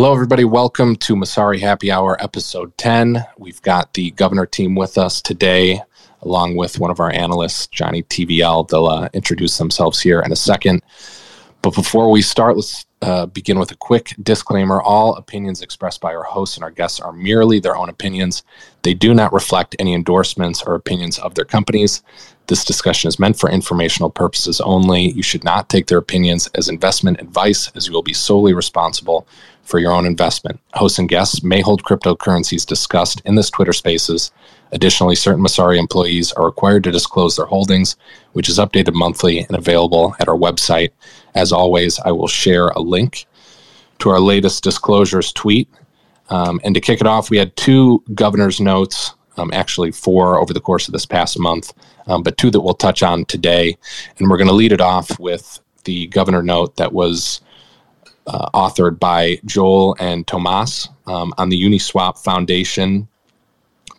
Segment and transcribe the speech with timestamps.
[0.00, 0.44] Hello, everybody.
[0.44, 3.26] Welcome to Messari Happy Hour, episode 10.
[3.36, 5.82] We've got the governor team with us today,
[6.22, 8.68] along with one of our analysts, Johnny TVL.
[8.68, 10.84] They'll uh, introduce themselves here in a second.
[11.62, 14.80] But before we start, let's uh, begin with a quick disclaimer.
[14.80, 18.44] All opinions expressed by our hosts and our guests are merely their own opinions.
[18.82, 22.04] They do not reflect any endorsements or opinions of their companies.
[22.48, 25.10] This discussion is meant for informational purposes only.
[25.10, 29.28] You should not take their opinions as investment advice, as you will be solely responsible
[29.64, 30.58] for your own investment.
[30.72, 34.30] Hosts and guests may hold cryptocurrencies discussed in this Twitter Spaces.
[34.72, 37.96] Additionally, certain Messari employees are required to disclose their holdings,
[38.32, 40.92] which is updated monthly and available at our website.
[41.34, 43.26] As always, I will share a link
[43.98, 45.68] to our latest disclosures tweet.
[46.30, 50.54] Um, and to kick it off, we had two governor's notes, um, actually four over
[50.54, 51.74] the course of this past month,
[52.08, 53.76] um, but two that we'll touch on today.
[54.18, 57.40] And we're going to lead it off with the governor note that was
[58.26, 63.08] uh, authored by Joel and Tomas um, on the Uniswap Foundation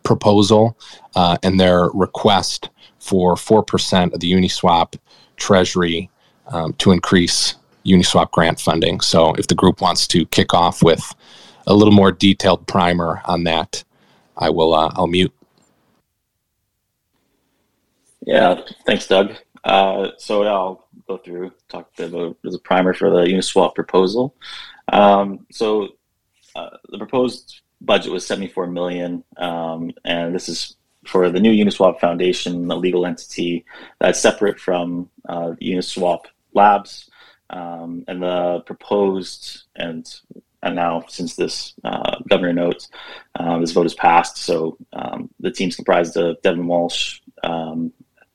[0.04, 0.78] proposal
[1.16, 4.96] uh, and their request for 4% of the Uniswap
[5.38, 6.10] treasury
[6.48, 7.56] um, to increase
[7.86, 9.02] Uniswap grant funding.
[9.02, 11.16] So, if the group wants to kick off with
[11.66, 13.84] a little more detailed primer on that,
[14.38, 14.74] I will.
[14.74, 15.34] Uh, I'll mute.
[18.30, 19.34] Yeah, thanks, Doug.
[19.64, 24.36] Uh, so I'll go through talk about a primer for the Uniswap proposal.
[24.94, 25.90] Um, so
[26.56, 30.76] uh, the proposed budget was 74 million, um, and this is
[31.08, 33.66] for the new Uniswap Foundation, a legal entity
[34.00, 37.10] that's separate from uh, Uniswap Labs,
[37.50, 40.08] um, and the proposed and
[40.62, 42.88] and now since this uh, governor note,
[43.40, 47.92] uh, this vote is passed, so um, the team's comprised of Devin Walsh um,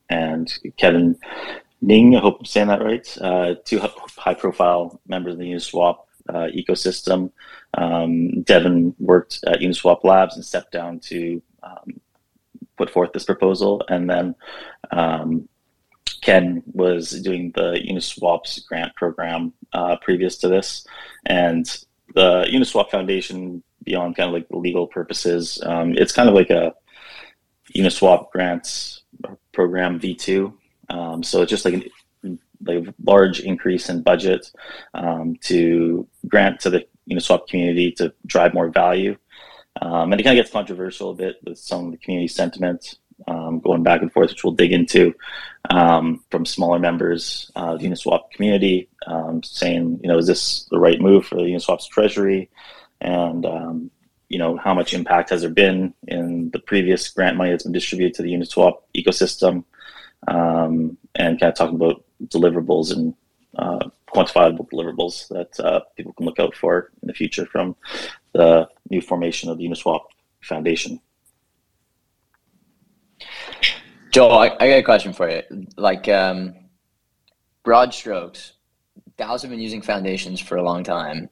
[0.08, 1.16] and Kevin
[1.80, 3.18] Ning, I hope I'm saying that right.
[3.20, 3.80] Uh, two
[4.16, 7.30] high profile members of the Uniswap uh, ecosystem.
[7.74, 12.00] Um, Devin worked at Uniswap Labs and stepped down to um,
[12.76, 13.82] put forth this proposal.
[13.88, 14.34] And then
[14.90, 15.48] um,
[16.22, 20.86] Ken was doing the Uniswap's grant program uh, previous to this.
[21.26, 21.66] And
[22.14, 26.74] the Uniswap Foundation, beyond kind of like legal purposes, um, it's kind of like a
[27.74, 29.02] Uniswap grants
[29.52, 30.52] program V2.
[30.90, 31.84] Um, so it's just like a
[32.64, 34.50] like large increase in budget
[34.94, 39.16] um, to grant to the Uniswap community to drive more value.
[39.80, 42.96] Um, and it kind of gets controversial a bit with some of the community sentiment
[43.28, 45.14] um, going back and forth, which we'll dig into
[45.70, 50.78] um, from smaller members of the Uniswap community, um, saying, you know, is this the
[50.78, 52.50] right move for the Uniswap's treasury?
[53.00, 53.44] And
[54.28, 57.72] you know, how much impact has there been in the previous grant money that's been
[57.72, 59.64] distributed to the Uniswap ecosystem?
[60.28, 63.14] um, and kind of talking about deliverables and
[63.56, 67.76] uh, quantifiable deliverables that uh, people can look out for in the future from
[68.32, 70.00] the new formation of the Uniswap
[70.42, 71.00] Foundation.
[74.10, 75.42] Joel, I, I got a question for you.
[75.76, 76.54] Like um,
[77.64, 78.52] broad strokes,
[79.18, 81.28] DAOs have been using foundations for a long time,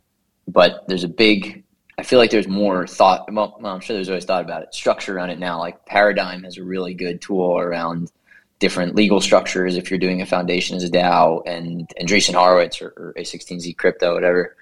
[0.49, 1.62] but there's a big
[1.99, 3.31] I feel like there's more thought.
[3.33, 4.75] Well, I'm sure there's always thought about it.
[4.75, 5.59] Structure around it now.
[5.59, 8.11] Like Paradigm has a really good tool around
[8.59, 12.95] different legal structures if you're doing a foundation as a DAO, and Andreessen Horowitz or,
[12.97, 14.57] or A16Z Crypto, whatever,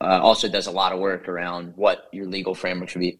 [0.00, 3.18] uh, also does a lot of work around what your legal framework should be.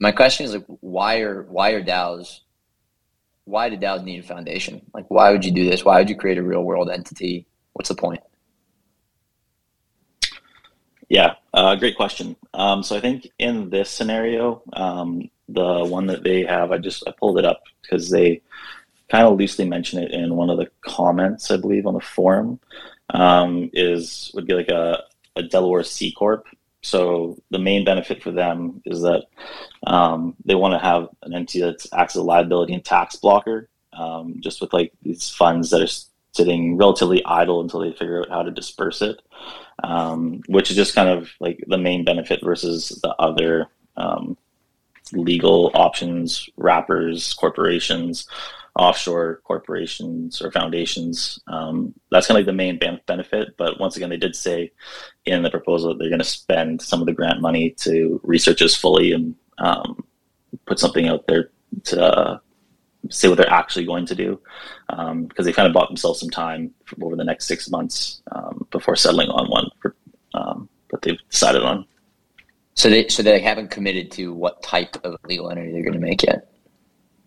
[0.00, 2.40] My question is like, why are why are DAOs?
[3.44, 4.82] Why do DAOs need a foundation?
[4.92, 5.84] Like, why would you do this?
[5.84, 7.46] Why would you create a real world entity?
[7.74, 8.20] What's the point?
[11.10, 12.36] Yeah, uh, great question.
[12.54, 17.02] Um, so I think in this scenario, um, the one that they have, I just
[17.06, 18.42] I pulled it up because they
[19.10, 22.60] kind of loosely mention it in one of the comments, I believe, on the forum,
[23.12, 25.02] um, is would be like a,
[25.34, 26.46] a Delaware C corp.
[26.82, 29.24] So the main benefit for them is that
[29.88, 33.68] um, they want to have an entity that acts as a liability and tax blocker,
[33.94, 38.30] um, just with like these funds that are sitting relatively idle until they figure out
[38.30, 39.20] how to disperse it,
[39.82, 43.66] um, which is just kind of like the main benefit versus the other
[43.96, 44.36] um,
[45.12, 48.26] legal options, wrappers, corporations
[48.76, 51.40] offshore corporations or foundations.
[51.48, 53.56] Um, that's kind of like the main benefit.
[53.56, 54.72] But once again, they did say
[55.26, 58.60] in the proposal that they're going to spend some of the grant money to research
[58.60, 60.04] this fully and um,
[60.66, 61.50] put something out there
[61.84, 62.38] to uh,
[63.10, 64.40] say what they're actually going to do
[64.88, 66.72] because um, they kind of bought themselves some time
[67.02, 69.68] over the next six months um, before settling on one
[71.00, 71.86] that they've decided on.
[72.74, 75.98] So they so they haven't committed to what type of legal entity they're going to
[75.98, 76.52] make yet.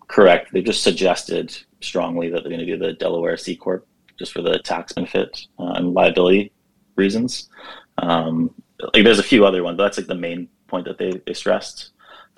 [0.07, 0.51] Correct.
[0.51, 3.87] They've just suggested strongly that they're going to do the Delaware C corp
[4.17, 6.51] just for the tax benefit uh, and liability
[6.95, 7.49] reasons.
[7.97, 8.53] Um,
[8.93, 11.33] like there's a few other ones, but that's like the main point that they, they
[11.33, 11.91] stressed.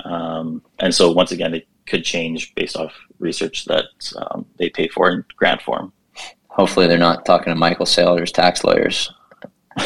[0.04, 3.86] Um, and so once again, it could change based off research that
[4.18, 5.94] um, they pay for in grant form.
[6.48, 9.12] Hopefully, they're not talking to Michael Saylor's tax lawyers.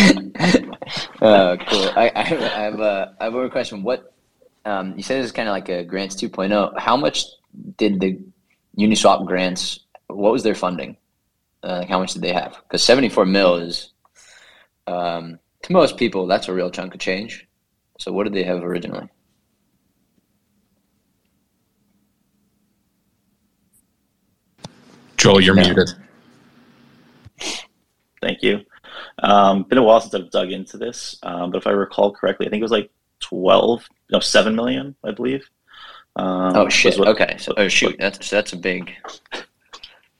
[1.20, 1.90] uh, cool.
[1.96, 3.82] I, I, have, I have a I have a question.
[3.82, 4.14] What
[4.64, 6.78] um, you said this is kind of like a grants 2.0.
[6.78, 7.24] How much
[7.76, 8.18] did the
[8.78, 9.80] Uniswap grants?
[10.06, 10.96] What was their funding?
[11.62, 12.56] Uh, how much did they have?
[12.62, 13.92] Because 74 mil is
[14.86, 17.46] um, to most people that's a real chunk of change.
[17.98, 19.08] So what did they have originally?
[25.18, 25.62] Joel, you're no.
[25.62, 25.90] muted.
[28.22, 28.64] Thank you.
[29.22, 32.46] Um, been a while since I've dug into this, um, but if I recall correctly,
[32.46, 35.48] I think it was like 12, no, 7 million, I believe.
[36.16, 36.98] Um, oh, shit.
[36.98, 37.36] What, okay.
[37.38, 37.96] So, oh, shoot.
[37.98, 38.92] That's, that's a big,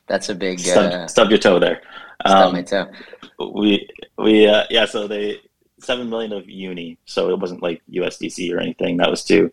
[0.06, 1.82] that's a big, stub, uh, stub your toe there.
[2.27, 2.91] Stub my um, toe.
[3.55, 3.88] We,
[4.19, 5.41] we, uh, yeah, so they,
[5.82, 6.99] 7 million of uni.
[7.06, 8.97] So it wasn't like USDC or anything.
[8.97, 9.50] That was to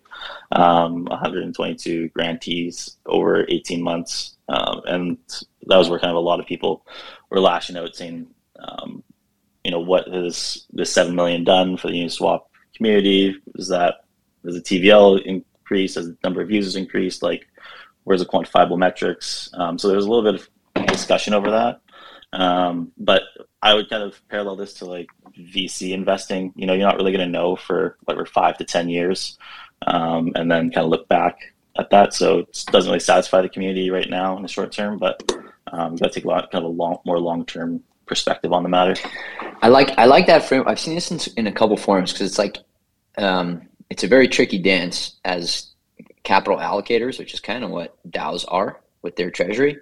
[0.52, 4.38] um, 122 grantees over 18 months.
[4.50, 5.18] Um, and
[5.68, 6.86] that was where kind of a lot of people
[7.30, 8.28] were lashing out saying,
[8.60, 9.04] um,
[9.68, 12.44] you know, what has this 7 million done for the Uniswap
[12.74, 13.36] community?
[13.56, 14.06] Is that,
[14.46, 15.96] does the TVL increase?
[15.96, 17.22] Has the number of users increased?
[17.22, 17.46] Like,
[18.06, 19.50] where's the quantifiable metrics?
[19.56, 21.82] Um, so there's a little bit of discussion over that.
[22.32, 23.24] Um, but
[23.62, 26.54] I would kind of parallel this to like VC investing.
[26.56, 29.38] You know, you're not really going to know for whatever five to ten years,
[29.86, 31.40] um, and then kind of look back
[31.78, 32.14] at that.
[32.14, 35.30] So it doesn't really satisfy the community right now in the short term, but
[35.74, 38.64] um, got to take a lot kind of a long, more long term perspective on
[38.64, 38.96] the matter.
[39.62, 40.64] I like I like that frame.
[40.66, 42.58] I've seen this in, in a couple forums because it's like
[43.18, 45.74] um, it's a very tricky dance as
[46.24, 49.78] capital allocators, which is kind of what DAOs are with their treasury,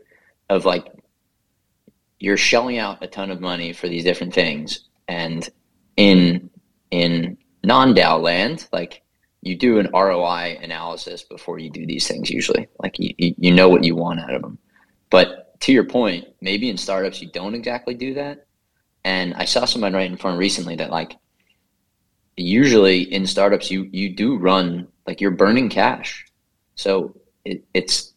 [0.49, 0.85] of like
[2.19, 5.49] you're shelling out a ton of money for these different things and
[5.97, 6.49] in
[6.91, 9.01] in non-DAO land, like
[9.41, 12.67] you do an ROI analysis before you do these things usually.
[12.79, 14.57] Like you, you know what you want out of them.
[15.09, 18.45] But to your point, maybe in startups you don't exactly do that.
[19.03, 21.17] And I saw someone write in front recently that like
[22.37, 26.27] usually in startups you you do run like you're burning cash.
[26.75, 27.15] So
[27.45, 28.13] it, it's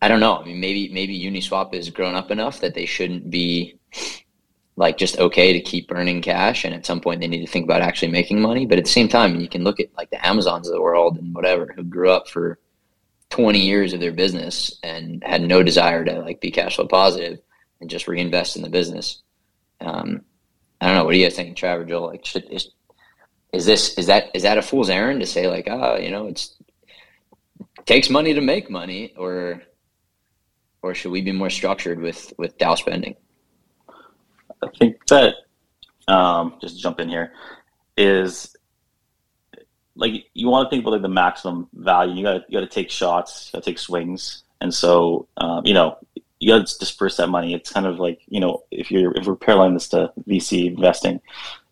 [0.00, 0.38] I don't know.
[0.38, 3.78] I mean, maybe maybe Uniswap is grown up enough that they shouldn't be
[4.76, 7.64] like just okay to keep burning cash, and at some point they need to think
[7.66, 8.64] about actually making money.
[8.64, 11.18] But at the same time, you can look at like the Amazons of the world
[11.18, 12.58] and whatever who grew up for
[13.32, 17.38] 20 years of their business and had no desire to like be cash flow positive
[17.80, 19.22] and just reinvest in the business.
[19.80, 20.20] Um,
[20.82, 21.04] I don't know.
[21.06, 22.08] What do you guys think, Traver Joel?
[22.08, 22.68] Like, should, is,
[23.54, 26.10] is this is that is that a fool's errand to say like, ah, oh, you
[26.10, 26.56] know, it's
[27.78, 29.62] it takes money to make money, or
[30.82, 33.16] or should we be more structured with with DAO spending?
[34.62, 35.34] I think that
[36.06, 37.32] um, just jump in here
[37.96, 38.54] is
[39.94, 42.14] like you want to think about like the maximum value.
[42.14, 45.66] You got you got to take shots, you got to take swings, and so um,
[45.66, 45.98] you know
[46.40, 47.54] you got to disperse that money.
[47.54, 51.20] It's kind of like you know if you're if we're paralleling this to VC investing,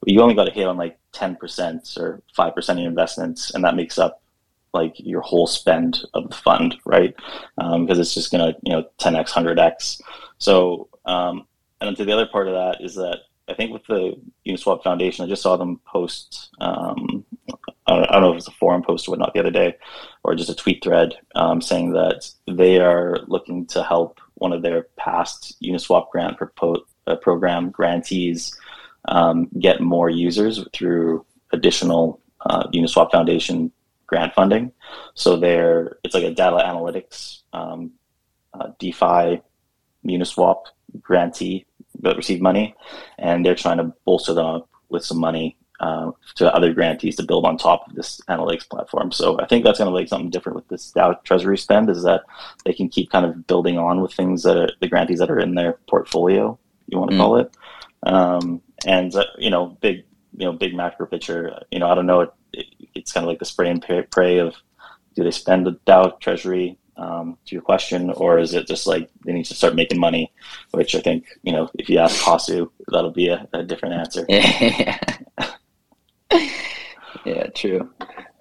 [0.06, 3.52] you only got to hit on like ten percent or five percent of your investments,
[3.54, 4.22] and that makes up
[4.72, 7.14] like your whole spend of the fund, right?
[7.56, 10.00] Because um, it's just gonna you know 10x, 100x.
[10.38, 11.46] So um,
[11.80, 13.18] and then to the other part of that is that
[13.48, 14.14] I think with the
[14.46, 16.50] Uniswap Foundation, I just saw them post.
[16.60, 17.24] Um,
[17.90, 19.76] I don't know if it's a forum post or whatnot the other day,
[20.24, 24.62] or just a tweet thread um, saying that they are looking to help one of
[24.62, 28.56] their past Uniswap grant propo- uh, program grantees
[29.06, 33.72] um, get more users through additional uh, Uniswap Foundation
[34.06, 34.72] grant funding.
[35.14, 37.92] So they're it's like a data analytics um,
[38.54, 39.42] uh, DeFi
[40.04, 40.64] Uniswap
[41.00, 41.66] grantee
[42.00, 42.74] that received money,
[43.18, 47.22] and they're trying to bolster them up with some money uh, to other grantees to
[47.22, 49.10] build on top of this analytics platform.
[49.10, 52.02] So I think that's going to be something different with this DAO Treasury spend is
[52.02, 52.22] that
[52.64, 55.40] they can keep kind of building on with things that are the grantees that are
[55.40, 57.20] in their portfolio, you want to mm.
[57.20, 57.56] call it.
[58.02, 60.04] Um, and uh, you know, big
[60.36, 61.58] you know, big macro picture.
[61.70, 62.20] You know, I don't know.
[62.22, 64.54] It, it, it's kind of like the spray and pray of
[65.14, 69.10] do they spend the DAO Treasury um, to your question, or is it just like
[69.24, 70.32] they need to start making money?
[70.72, 74.24] Which I think you know, if you ask Kasu, that'll be a, a different answer.
[74.28, 74.98] yeah,
[77.24, 77.90] yeah true.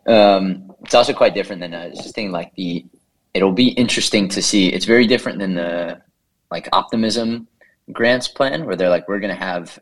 [0.08, 2.86] Um, it's also quite different than uh, just thinking like the.
[3.34, 4.70] It'll be interesting to see.
[4.70, 6.02] It's very different than the
[6.50, 7.48] like optimism
[7.92, 9.78] grants plan, where they're like, we're going to have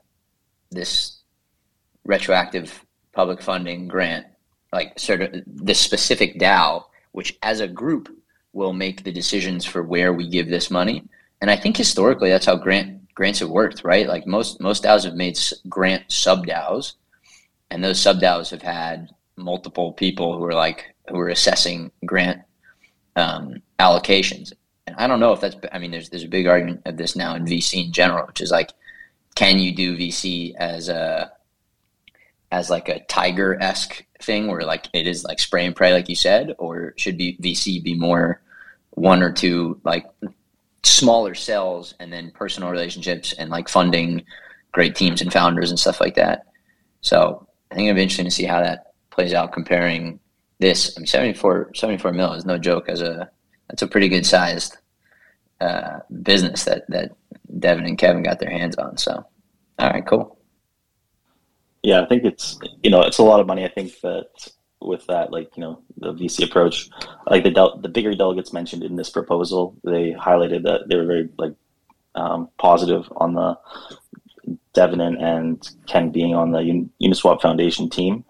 [0.70, 1.20] this
[2.04, 4.26] retroactive public funding grant,
[4.74, 8.10] like sort of this specific DAO, which as a group
[8.54, 11.04] will make the decisions for where we give this money.
[11.42, 14.08] And I think historically that's how grant grants have worked, right?
[14.08, 15.38] Like most most DAOs have made
[15.70, 16.94] grant sub DAOs,
[17.70, 22.42] and those sub DAOs have had multiple people who are like who are assessing grant
[23.16, 24.54] um, allocations.
[24.86, 25.56] And I don't know if that's.
[25.72, 28.42] I mean, there's there's a big argument of this now in VC in general, which
[28.42, 28.72] is like,
[29.36, 31.32] can you do VC as a
[32.52, 36.10] as like a tiger esque thing where like it is like spray and pray, like
[36.10, 38.42] you said, or should be VC be more
[38.92, 40.06] one or two like
[40.84, 44.24] smaller cells and then personal relationships and like funding
[44.72, 46.46] great teams and founders and stuff like that.
[47.02, 50.20] So I think it'll be interesting to see how that plays out comparing
[50.60, 50.98] this.
[50.98, 53.30] I mean, 74, 74 mil is no joke as a,
[53.70, 54.78] that's a pretty good sized
[55.60, 57.16] uh, business that, that
[57.60, 58.98] Devin and Kevin got their hands on.
[58.98, 59.26] So,
[59.80, 60.38] all right, cool.
[61.84, 63.64] Yeah, I think it's, you know, it's a lot of money.
[63.64, 64.28] I think that
[64.82, 66.90] with that, like you know, the VC approach,
[67.28, 71.06] like the del- the bigger delegates mentioned in this proposal, they highlighted that they were
[71.06, 71.54] very like
[72.16, 73.58] um, positive on the
[74.78, 78.24] Devin and Ken being on the Uniswap Foundation team,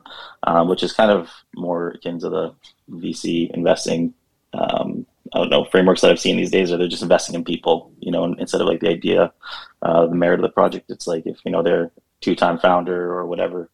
[0.44, 2.56] um, which is kind of more akin to the
[2.90, 4.14] VC investing.
[4.54, 7.44] Um, I don't know frameworks that I've seen these days, are they're just investing in
[7.44, 9.34] people, you know, instead of like the idea,
[9.82, 10.90] uh, the merit of the project.
[10.90, 13.70] It's like if you know they're two-time founder or whatever,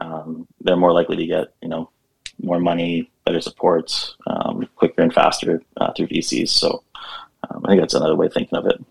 [0.00, 1.88] um, they're more likely to get you know
[2.42, 6.48] more money, better support, um, quicker and faster uh, through VCs.
[6.48, 6.82] So
[7.48, 8.84] um, I think that's another way of thinking of it.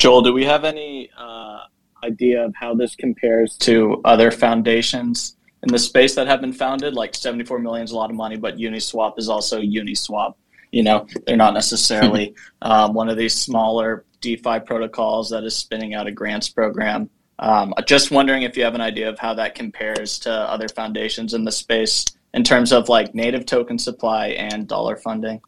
[0.00, 1.58] Joel, do we have any uh,
[2.02, 6.94] idea of how this compares to other foundations in the space that have been founded?
[6.94, 10.36] Like 74 million is a lot of money, but Uniswap is also Uniswap.
[10.72, 15.92] You know, they're not necessarily um, one of these smaller DeFi protocols that is spinning
[15.92, 17.10] out a grants program.
[17.38, 21.34] Um, just wondering if you have an idea of how that compares to other foundations
[21.34, 25.42] in the space in terms of like native token supply and dollar funding.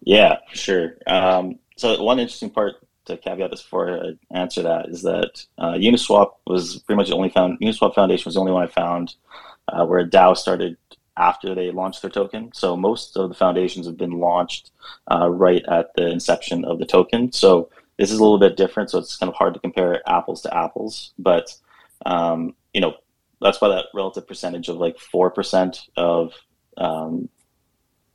[0.00, 0.96] Yeah, sure.
[1.06, 2.74] Um, so one interesting part
[3.08, 7.16] to caveat this before I answer that is that uh, Uniswap was pretty much the
[7.16, 9.14] only found Uniswap Foundation was the only one I found
[9.68, 10.76] uh, where a DAO started
[11.16, 12.50] after they launched their token.
[12.54, 14.70] So most of the foundations have been launched
[15.10, 17.32] uh, right at the inception of the token.
[17.32, 20.42] So this is a little bit different, so it's kind of hard to compare apples
[20.42, 21.12] to apples.
[21.18, 21.52] But
[22.06, 22.94] um, you know,
[23.40, 26.32] that's why that relative percentage of like four percent of
[26.76, 27.28] um,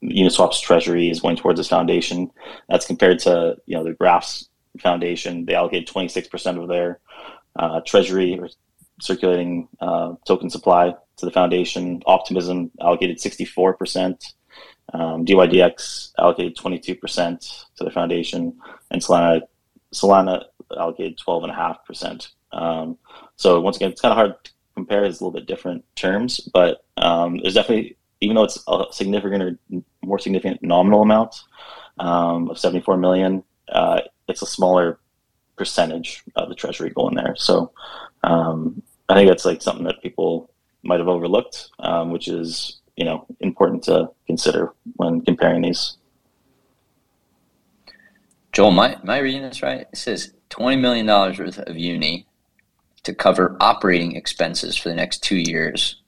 [0.02, 2.32] Uniswap's treasury is going towards this foundation.
[2.70, 4.48] That's compared to you know the Graphs
[4.80, 5.46] Foundation.
[5.46, 7.00] They allocate twenty six percent of their
[7.56, 8.50] uh, treasury or
[9.02, 12.02] circulating uh, token supply to the foundation.
[12.06, 14.34] Optimism allocated sixty four percent.
[14.94, 18.54] Um, DYDX allocated 22% to the foundation,
[18.92, 19.42] and Solana
[19.94, 20.44] Solana
[20.78, 22.28] allocated 12.5%.
[22.52, 22.98] Um,
[23.36, 25.04] so once again, it's kind of hard to compare.
[25.04, 29.44] It's a little bit different terms, but um, there's definitely, even though it's a significant
[29.44, 29.60] or
[30.04, 31.42] more significant nominal amount
[32.00, 35.00] um, of 74 million, uh, it's a smaller
[35.58, 37.36] percentage of the treasury going there.
[37.38, 37.72] So
[38.24, 40.50] um, I think that's like something that people
[40.84, 45.98] might have overlooked, um, which is you know important to consider when comparing these.
[48.52, 49.88] Joel, am I reading this right?
[49.92, 52.28] It says $20 million worth of uni
[53.02, 56.02] to cover operating expenses for the next two years,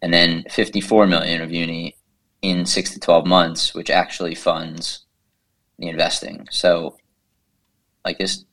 [0.00, 1.94] and then 54 million of uni
[2.40, 5.04] in six to 12 months, which actually funds
[5.78, 6.48] the investing.
[6.50, 6.96] So,
[8.04, 8.44] like this,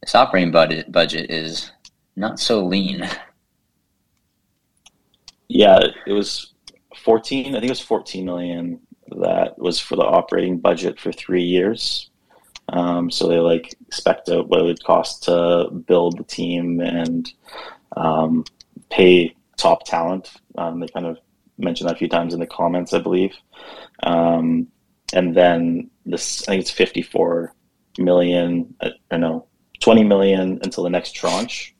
[0.00, 1.70] this operating budget budget is
[2.16, 3.08] not so lean.
[5.48, 6.54] Yeah, it was
[7.04, 7.48] 14.
[7.48, 8.80] I think it was 14 million
[9.20, 12.10] that was for the operating budget for three years.
[12.68, 17.32] Um, so they like expect what it would cost to build the team and
[17.96, 18.44] um,
[18.90, 20.32] pay top talent.
[20.58, 21.18] Um, they kind of
[21.58, 23.34] mentioned that a few times in the comments, I believe.
[24.02, 24.68] Um,
[25.12, 27.54] and then this, I think it's 54
[27.98, 29.46] million, uh, or no,
[29.80, 31.74] 20 million until the next tranche,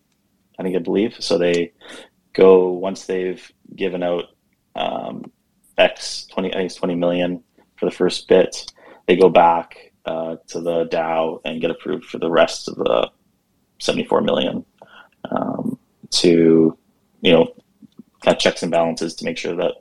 [0.58, 1.16] I think I believe.
[1.18, 1.72] So they
[2.32, 4.24] go once they've given out
[4.74, 5.30] um,
[5.78, 7.42] X twenty, I think it's twenty million
[7.76, 8.72] for the first bit.
[9.06, 13.10] They go back uh, to the DAO and get approved for the rest of the
[13.78, 14.64] seventy-four million
[15.30, 15.78] um,
[16.10, 16.76] to,
[17.20, 17.46] you know,
[18.22, 19.74] kind of checks and balances to make sure that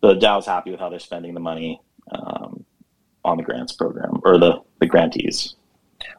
[0.00, 1.80] the DAO is happy with how they're spending the money
[2.12, 2.64] um,
[3.24, 5.56] on the grants program or the the grantees.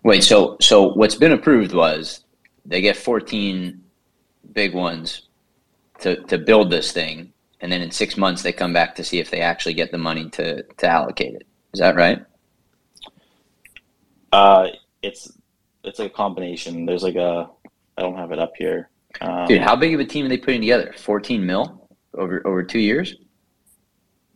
[0.03, 2.25] Wait, so so what's been approved was
[2.65, 3.83] they get fourteen
[4.53, 5.27] big ones
[5.99, 7.31] to to build this thing
[7.61, 9.97] and then in six months they come back to see if they actually get the
[9.97, 11.47] money to to allocate it.
[11.73, 12.23] Is that right?
[14.31, 14.67] Uh,
[15.01, 15.31] it's
[15.83, 16.85] it's a combination.
[16.85, 17.49] There's like a
[17.97, 18.89] I don't have it up here.
[19.21, 20.93] Um, Dude, how big of a team are they putting together?
[20.97, 23.15] Fourteen mil over over two years.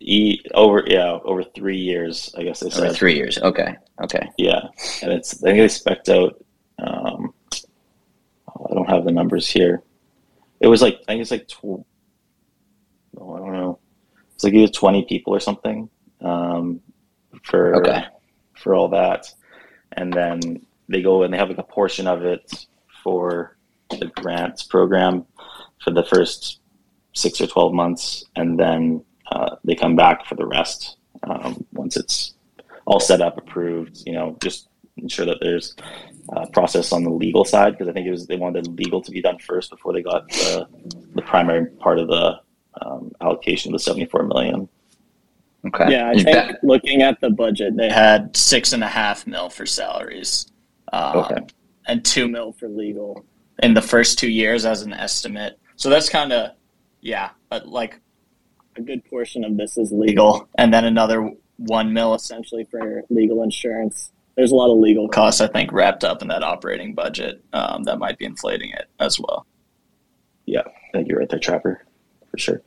[0.01, 3.38] E over yeah over three years I guess they Over said three years.
[3.39, 3.75] Okay.
[4.01, 4.29] Okay.
[4.38, 4.62] yeah
[5.01, 6.44] and it's I think they spec out
[6.79, 9.82] um, I don't have the numbers here
[10.62, 11.84] it was like I think it's like tw-
[13.18, 13.79] oh, I don't know
[14.34, 15.89] it's like either twenty people or something
[16.22, 16.79] um,
[17.44, 18.03] for Okay.
[18.56, 19.27] for all that
[19.94, 22.68] and then they go and they have like a portion of it
[23.03, 23.58] for
[23.89, 25.25] the grants program
[25.84, 26.60] for the first
[27.13, 31.95] six or 12 months and then uh, they come back for the rest um, once
[31.98, 32.33] it's
[32.86, 34.67] all set up approved you know just
[34.98, 35.75] ensure that there's
[36.33, 39.12] uh, process on the legal side because i think it was they wanted legal to
[39.12, 40.67] be done first before they got the,
[41.15, 42.39] the primary part of the
[42.81, 44.67] um, allocation of the 74 million
[45.67, 45.91] Okay.
[45.91, 49.27] Yeah, I Is think that- looking at the budget, they had six and a half
[49.27, 50.48] mil for salaries,
[50.93, 51.36] um, Okay.
[51.86, 53.25] and two mil for legal
[53.62, 55.59] in the first two years as an estimate.
[55.75, 56.51] So that's kind of,
[57.01, 58.00] yeah, but like
[58.76, 63.44] a good portion of this is legal, and then another one mil essentially for legal
[63.44, 64.12] insurance.
[64.36, 67.84] There's a lot of legal costs, I think, wrapped up in that operating budget um,
[67.84, 69.46] that might be inflating it as well.
[70.46, 71.78] Yeah, I think you're right there Traver
[72.32, 72.62] for sure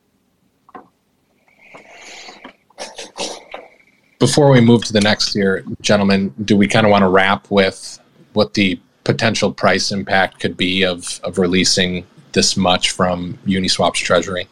[4.19, 7.51] Before we move to the next year, gentlemen, do we kind of want to wrap
[7.51, 7.99] with
[8.35, 14.47] what the potential price impact could be of, of releasing this much from Uniswap's treasury?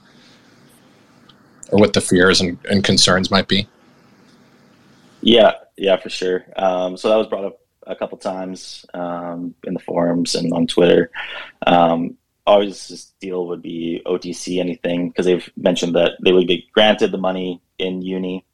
[1.72, 3.68] Or what the fears and, and concerns might be?
[5.22, 6.44] Yeah, yeah, for sure.
[6.56, 10.66] Um, so that was brought up a couple times um, in the forums and on
[10.66, 11.10] Twitter.
[11.66, 16.68] Um, always this deal would be OTC anything because they've mentioned that they would be
[16.72, 18.44] granted the money in Uni,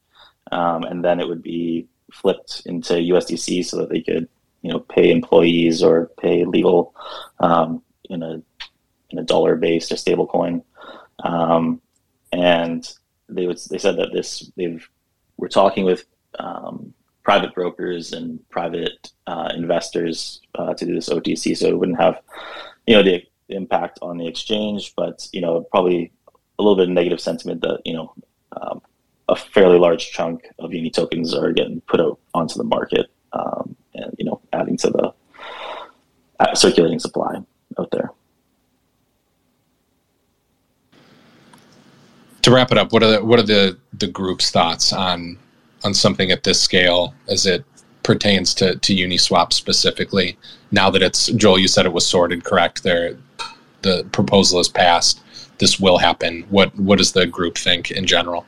[0.53, 4.29] um, and then it would be flipped into USDC so that they could,
[4.63, 6.95] you know, pay employees or pay legal
[7.41, 8.43] um, in a
[9.11, 10.63] in a dollar based or stable coin.
[11.21, 11.81] Um,
[12.33, 12.89] and
[13.29, 14.89] they would they said that this they've
[15.37, 16.05] we're talking with
[16.39, 16.95] um,
[17.27, 22.21] private brokers and private uh, investors uh, to do this OTC, so it wouldn't have,
[22.87, 26.13] you know, the impact on the exchange, but you know, probably
[26.59, 28.15] a little bit of negative sentiment that you know,
[28.53, 28.81] um,
[29.29, 33.75] a fairly large chunk of Uni tokens are getting put out onto the market, um,
[33.95, 35.13] and you know, adding to the
[36.39, 37.37] uh, circulating supply
[37.79, 38.11] out there.
[42.47, 45.37] To wrap it up, what are the, what are the, the group's thoughts on
[45.83, 47.65] on something at this scale as it
[48.05, 50.39] pertains to, to Uniswap specifically?
[50.71, 52.85] Now that it's Joel, you said it was sorted correct.
[52.85, 53.19] There,
[53.83, 55.23] the proposal is passed.
[55.59, 56.43] This will happen.
[56.49, 58.47] What what does the group think in general?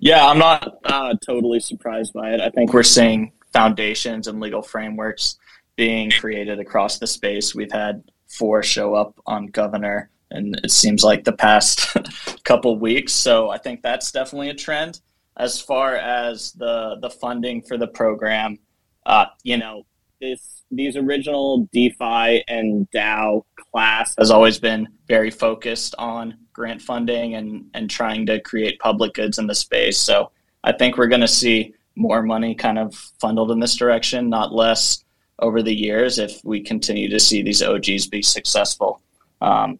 [0.00, 2.42] Yeah, I'm not uh, totally surprised by it.
[2.42, 5.38] I think we're seeing foundations and legal frameworks
[5.76, 7.54] being created across the space.
[7.54, 11.96] We've had four show up on Governor, and it seems like the past
[12.44, 13.12] couple weeks.
[13.12, 15.00] So I think that's definitely a trend.
[15.36, 18.58] As far as the the funding for the program,
[19.06, 19.84] uh, you know,
[20.20, 27.34] this these original DeFi and DAO class has always been very focused on grant funding
[27.34, 29.98] and and trying to create public goods in the space.
[29.98, 30.30] So
[30.64, 34.52] I think we're going to see more money kind of funneled in this direction, not
[34.52, 35.04] less
[35.40, 39.00] over the years if we continue to see these OGs be successful.
[39.40, 39.78] Um,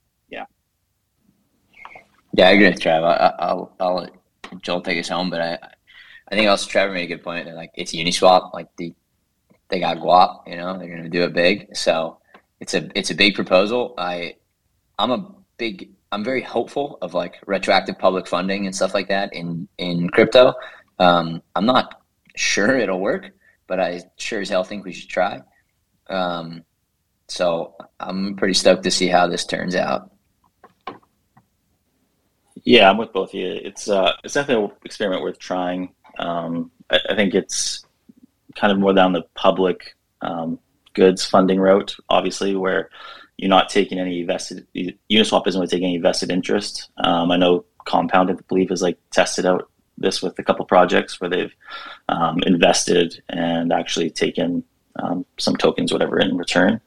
[2.39, 3.03] Yeah, I agree with Trav.
[3.03, 4.07] I, I'll, I'll
[4.63, 5.59] Joel take us home, but I,
[6.29, 7.47] I think also Traver made a good point.
[7.47, 8.95] That, like it's Uniswap, like the
[9.69, 11.75] they got guap, you know, they're going to do it big.
[11.77, 12.19] So
[12.61, 13.95] it's a it's a big proposal.
[13.99, 14.37] I
[15.01, 19.35] I'm a big I'm very hopeful of like retroactive public funding and stuff like that
[19.35, 20.55] in in crypto.
[21.01, 22.03] Um, I'm not
[22.37, 23.33] sure it'll work,
[23.67, 25.41] but I sure as hell think we should try.
[26.09, 26.63] Um,
[27.27, 30.13] so I'm pretty stoked to see how this turns out.
[32.69, 33.47] Yeah, I'm with both of you.
[33.51, 35.95] It's uh, it's definitely an experiment worth trying.
[36.19, 37.83] Um, I, I think it's
[38.57, 40.59] kind of more down the public um,
[40.93, 42.91] goods funding route, obviously, where
[43.39, 44.67] you're not taking any vested.
[44.77, 46.91] Uniswap isn't really taking any vested interest.
[46.99, 51.23] Um, I know Compound, I believe, has like tested out this with a couple projects
[51.23, 51.55] where they've
[52.11, 54.63] um, invested and actually taken
[54.97, 56.83] um, some tokens, whatever, in return.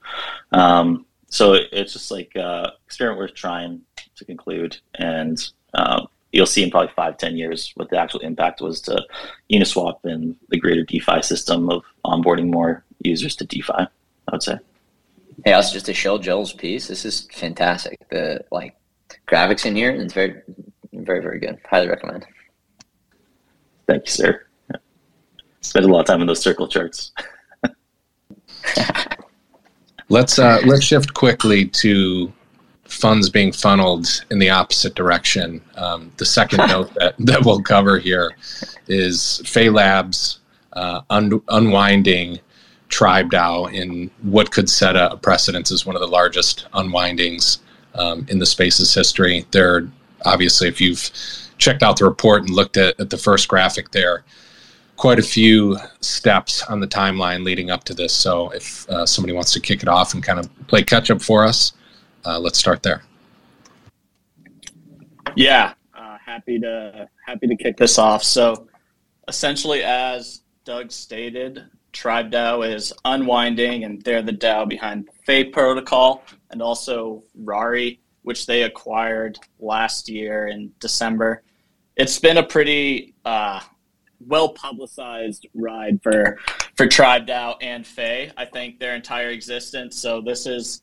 [0.52, 3.82] Um, so it, it's just like uh, experiment worth trying
[4.18, 8.62] to conclude, and um, you'll see in probably five, ten years what the actual impact
[8.62, 9.04] was to
[9.52, 13.74] Uniswap and the greater DeFi system of onboarding more users to DeFi.
[13.74, 13.88] I
[14.32, 14.58] would say.
[15.46, 17.98] Hey, also just to show Joel's piece, this is fantastic.
[18.10, 18.76] The like
[19.28, 20.42] graphics in here, it's very,
[20.94, 21.60] very, very good.
[21.70, 22.26] Highly recommend.
[23.88, 24.46] Thank you, sir.
[25.62, 27.12] Spent a lot of time in those circle charts.
[30.12, 32.34] Let's uh, let's shift quickly to
[32.92, 35.62] funds being funneled in the opposite direction.
[35.76, 38.36] Um, the second note that, that we'll cover here
[38.88, 40.40] is Fei Labs
[40.74, 42.40] uh, un- unwinding
[42.90, 47.60] Tribe DAO in what could set a precedence as one of the largest unwindings
[47.96, 49.46] um, in the space's history.
[49.52, 49.90] There,
[50.26, 51.10] obviously, if you've
[51.58, 54.26] checked out the report and looked at, at the first graphic there,
[54.98, 58.14] quite a few steps on the timeline leading up to this.
[58.14, 61.22] So if uh, somebody wants to kick it off and kind of play catch up
[61.22, 61.74] for us,
[62.26, 63.04] uh, let's start there.
[65.36, 68.24] Yeah, uh, happy to happy to kick this off.
[68.24, 68.68] So
[69.28, 76.24] essentially, as Doug stated, Tribe DAO is unwinding, and they're the DAO behind Fei Protocol
[76.52, 81.44] and also Rari, which they acquired last year in December.
[81.96, 83.62] It's been a pretty uh,
[84.28, 86.38] well publicized ride for
[86.76, 88.32] for Tribe DAO and Fei.
[88.38, 89.98] I think their entire existence.
[89.98, 90.82] So this is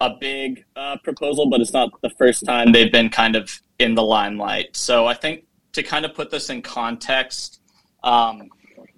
[0.00, 3.94] a big uh, proposal, but it's not the first time they've been kind of in
[3.94, 4.76] the limelight.
[4.76, 7.60] So I think to kind of put this in context,
[8.02, 8.48] um,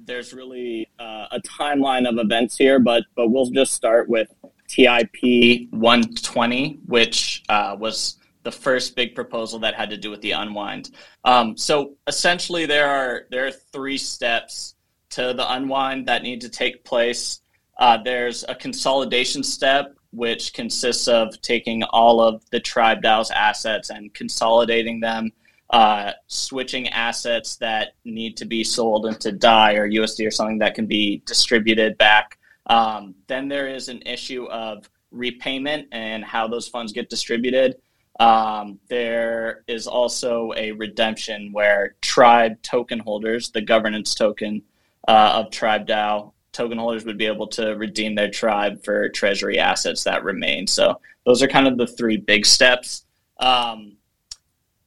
[0.05, 4.29] there's really uh, a timeline of events here, but but we'll just start with
[4.69, 10.33] TIP 120, which uh, was the first big proposal that had to do with the
[10.33, 10.91] unwind.
[11.25, 14.75] Um, so essentially, there are there are three steps
[15.11, 17.41] to the unwind that need to take place.
[17.79, 23.91] Uh, there's a consolidation step, which consists of taking all of the tribe DAO's assets
[23.91, 25.31] and consolidating them,
[25.71, 30.75] uh, switching assets that need to be sold into DAI or USD or something that
[30.75, 32.39] can be distributed back.
[32.67, 37.77] Um, then there is an issue of repayment and how those funds get distributed.
[38.21, 44.63] Um, there is also a redemption where tribe token holders, the governance token
[45.07, 49.59] uh, of Tribe DAO, token holders would be able to redeem their tribe for treasury
[49.59, 50.67] assets that remain.
[50.67, 53.07] So those are kind of the three big steps.
[53.39, 53.97] Um,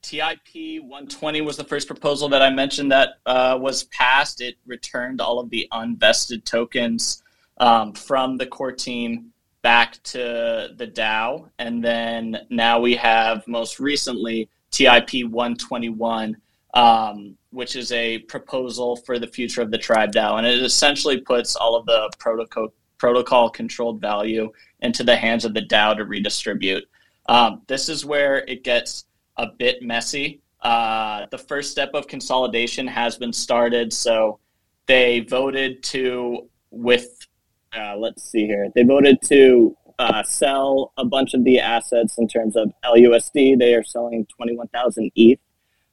[0.01, 4.41] TIP 120 was the first proposal that I mentioned that uh, was passed.
[4.41, 7.23] It returned all of the unvested tokens
[7.57, 9.31] um, from the core team
[9.61, 11.49] back to the DAO.
[11.59, 16.35] And then now we have most recently TIP 121,
[16.73, 20.37] um, which is a proposal for the future of the Tribe DAO.
[20.37, 25.53] And it essentially puts all of the protocol, protocol controlled value into the hands of
[25.53, 26.83] the DAO to redistribute.
[27.27, 29.05] Um, this is where it gets
[29.37, 30.41] a bit messy.
[30.61, 33.91] Uh, the first step of consolidation has been started.
[33.91, 34.39] So
[34.87, 37.27] they voted to, with
[37.75, 38.69] uh, let's see here.
[38.75, 43.57] They voted to uh, sell a bunch of the assets in terms of LUSD.
[43.57, 45.39] They are selling 21,000 ETH.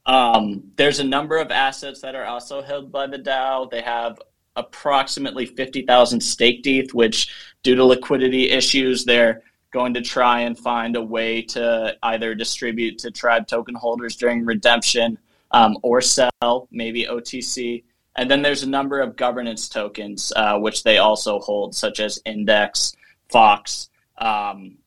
[0.08, 3.70] Um, there's a number of assets that are also held by the DAO.
[3.70, 4.18] They have
[4.56, 7.30] approximately 50,000 staked ETH, which,
[7.62, 12.98] due to liquidity issues, they're going to try and find a way to either distribute
[12.98, 15.18] to tribe token holders during redemption
[15.50, 17.84] um, or sell, maybe OTC.
[18.16, 22.18] And then there's a number of governance tokens, uh, which they also hold, such as
[22.24, 22.96] Index,
[23.28, 24.78] Fox, um,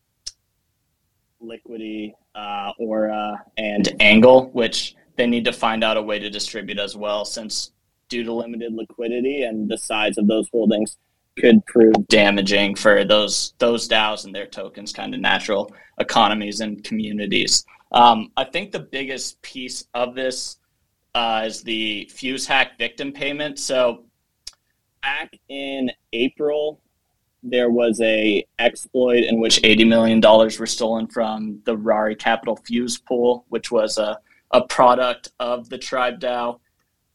[1.39, 6.79] Liquity, uh, Aura, and Angle, which they need to find out a way to distribute
[6.79, 7.71] as well, since
[8.09, 10.97] due to limited liquidity and the size of those holdings
[11.39, 16.83] could prove damaging for those those DAOs and their tokens, kind of natural economies and
[16.83, 17.65] communities.
[17.91, 20.57] Um, I think the biggest piece of this
[21.15, 23.59] uh, is the Fuse hack victim payment.
[23.59, 24.05] So
[25.01, 26.79] back in April,
[27.43, 32.97] there was a exploit in which $80 million were stolen from the Rari Capital Fuse
[32.97, 34.19] pool, which was a,
[34.51, 36.59] a product of the Tribe DAO.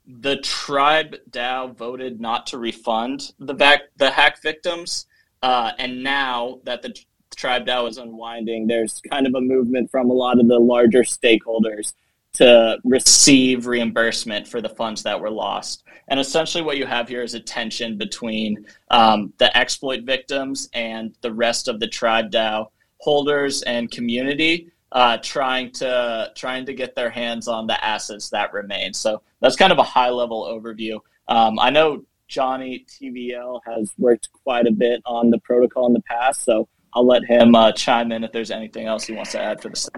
[0.07, 5.07] The Tribe DAO voted not to refund the back, the hack victims.
[5.43, 6.95] Uh, and now that the
[7.37, 11.03] Tribe DAO is unwinding, there's kind of a movement from a lot of the larger
[11.03, 11.93] stakeholders
[12.35, 15.85] to receive reimbursement for the funds that were lost.
[16.09, 21.15] And essentially, what you have here is a tension between um, the exploit victims and
[21.23, 22.69] the rest of the tribe DAO
[22.99, 28.53] holders and community uh, trying to trying to get their hands on the assets that
[28.53, 28.93] remain.
[28.95, 31.01] So that's kind of a high level overview.
[31.29, 36.03] Um, I know Johnny TVL has worked quite a bit on the protocol in the
[36.03, 39.41] past, so I'll let him uh, chime in if there's anything else he wants to
[39.41, 39.91] add for the.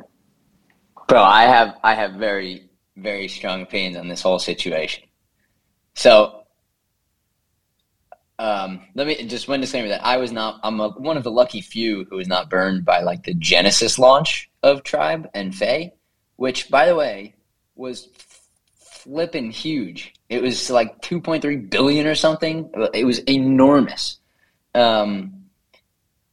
[1.07, 5.05] Bro, I have I have very very strong opinions on this whole situation.
[5.95, 6.43] So,
[8.39, 10.61] um, let me just one disclaimer that I was not.
[10.63, 13.99] I'm a, one of the lucky few who was not burned by like the Genesis
[13.99, 15.95] launch of Tribe and Fei,
[16.37, 17.35] which, by the way,
[17.77, 18.09] was
[18.77, 20.13] flipping huge.
[20.29, 22.71] It was like 2.3 billion or something.
[22.95, 24.19] It was enormous,
[24.75, 25.45] um,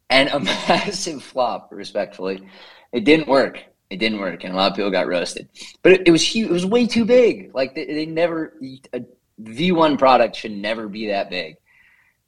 [0.10, 2.48] and a massive flop, respectfully
[2.96, 3.62] it didn't work.
[3.90, 5.50] It didn't work, and a lot of people got roasted.
[5.84, 6.50] But it, it was huge.
[6.50, 7.54] It was way too big.
[7.54, 8.54] Like they, they never
[8.94, 9.02] a
[9.42, 11.58] V1 product should never be that big.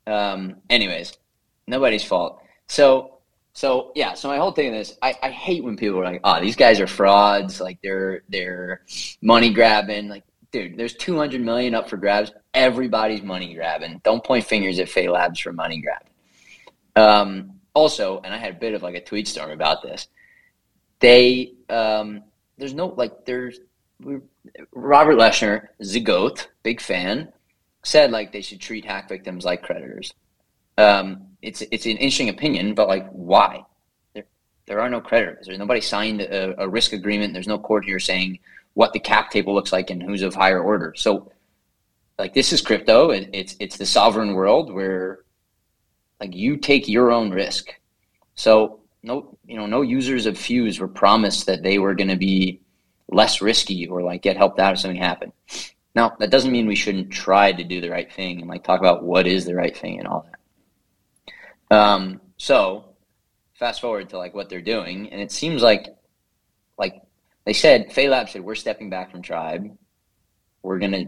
[0.06, 1.18] Um, anyways,
[1.68, 2.42] nobody's fault.
[2.68, 3.17] So
[3.58, 6.40] so yeah, so my whole thing is I, I hate when people are like, oh,
[6.40, 8.84] these guys are frauds, like they're they're
[9.24, 10.10] money grabbing.
[10.10, 12.32] Like, dude, there's 200 million up for grabs.
[12.54, 14.00] Everybody's money grabbing.
[14.04, 16.12] Don't point fingers at Fei Labs for money grabbing.
[16.96, 20.08] Um, also, and I had a bit of like a tweet storm about this.
[21.00, 22.26] They um,
[22.60, 23.60] there's no like there's
[24.72, 27.34] Robert Leshner, Zigote, big fan,
[27.84, 30.14] said like they should treat hack victims like creditors.
[30.78, 33.64] Um, it's it's an interesting opinion, but like why?
[34.14, 34.26] There
[34.66, 35.46] there are no creditors.
[35.46, 37.34] There's nobody signed a, a risk agreement.
[37.34, 38.40] There's no court here saying
[38.74, 40.94] what the cap table looks like and who's of higher order.
[40.96, 41.32] So
[42.18, 43.12] like this is crypto.
[43.12, 45.20] it's it's the sovereign world where
[46.20, 47.74] like you take your own risk.
[48.36, 52.18] So no, you know, no users of Fuse were promised that they were going to
[52.18, 52.62] be
[53.10, 55.32] less risky or like get helped out if something happened.
[55.96, 58.80] Now, that doesn't mean we shouldn't try to do the right thing and like talk
[58.80, 60.40] about what is the right thing and all that.
[61.70, 62.96] Um, so
[63.54, 65.96] fast forward to like what they're doing, and it seems like
[66.78, 67.02] like
[67.46, 69.76] they said, Fei Lab said we're stepping back from Tribe.
[70.64, 71.06] We're gonna.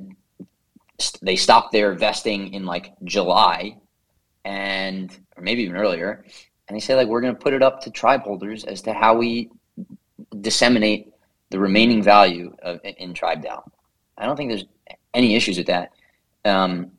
[1.21, 3.77] They stopped their vesting in like July,
[4.43, 6.25] and or maybe even earlier,
[6.67, 9.15] and they say like we're to put it up to tribe holders as to how
[9.15, 9.49] we
[10.41, 11.13] disseminate
[11.49, 13.63] the remaining value of, in tribe DAO.
[14.17, 14.65] I don't think there's
[15.13, 15.91] any issues with that.
[16.45, 16.91] Um,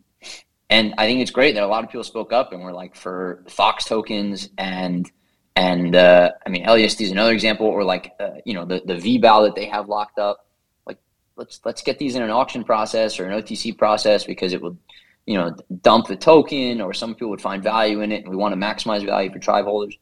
[0.70, 2.94] and I think it's great that a lot of people spoke up and were like
[2.96, 5.10] for Fox tokens and
[5.56, 8.94] and uh, I mean LUSD is another example, or like uh, you know the the
[8.94, 10.46] VBAL that they have locked up.
[10.86, 10.98] Like
[11.36, 14.78] let's let's get these in an auction process or an OTC process because it will
[15.26, 18.36] you know, dump the token or some people would find value in it and we
[18.36, 19.96] want to maximize value for tribe holders.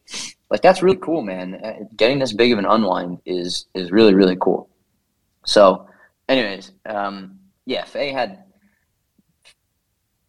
[0.51, 1.61] Like that's really cool, man.
[1.63, 4.71] Uh, getting this big of an unwind is is really really cool.
[5.45, 5.87] So,
[6.29, 8.45] anyways, um, yeah, Fei had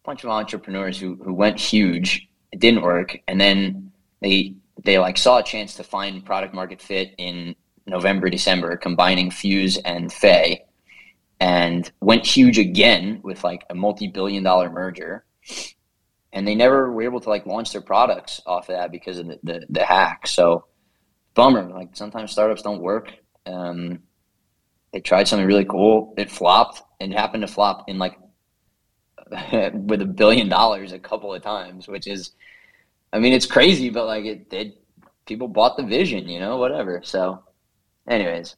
[0.04, 2.28] bunch of entrepreneurs who who went huge.
[2.52, 6.80] It didn't work, and then they they like saw a chance to find product market
[6.80, 7.54] fit in
[7.86, 10.64] November December, combining Fuse and Fei
[11.40, 15.24] and went huge again with like a multi-billion dollar merger
[16.32, 19.26] and they never were able to like launch their products off of that because of
[19.26, 20.66] the, the, the hack so
[21.34, 23.12] bummer like sometimes startups don't work
[23.46, 24.00] um,
[24.92, 28.18] they tried something really cool it flopped and happened to flop in like
[29.72, 32.32] with a billion dollars a couple of times which is
[33.12, 34.74] i mean it's crazy but like it did
[35.26, 37.42] people bought the vision you know whatever so
[38.08, 38.56] anyways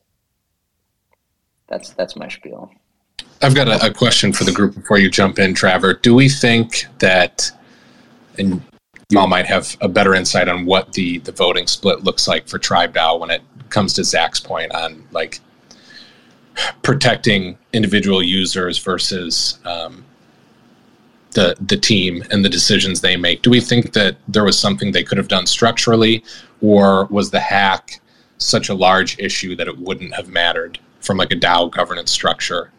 [1.73, 2.71] that's that's my spiel.
[3.41, 6.01] I've got a, a, question for the group before you jump in, Traver.
[6.01, 7.51] Do we think that,
[8.39, 8.63] and
[9.09, 12.59] y'all might have a better insight on what the the voting split looks like for
[12.59, 15.41] Tribe DAO when it comes to Zach's point on like
[16.83, 20.05] protecting individual users versus um,
[21.33, 23.43] the the team and the decisions they make.
[23.43, 26.25] Do we think that there was something they could have done structurally,
[26.61, 28.01] or was the hack
[28.39, 32.71] such a large issue that it wouldn't have mattered from like a DAO governance structure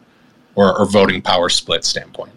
[0.54, 2.32] or, or voting power split standpoint?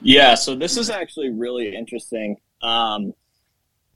[0.00, 2.36] Yeah, so this is actually really interesting.
[2.62, 3.14] Um,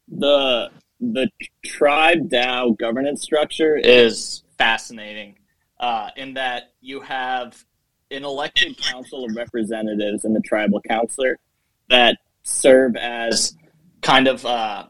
[0.09, 1.31] the the
[1.65, 5.37] tribe DAO governance structure is fascinating
[5.79, 7.65] uh, in that you have
[8.11, 11.39] an elected council of representatives and the tribal councilor
[11.91, 13.55] that serve as
[14.01, 14.87] kind of uh,